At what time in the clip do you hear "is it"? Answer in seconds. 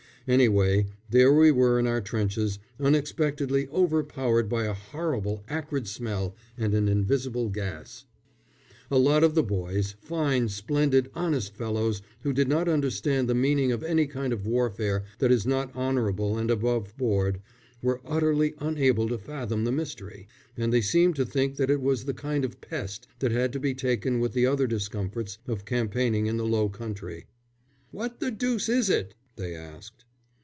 28.69-29.15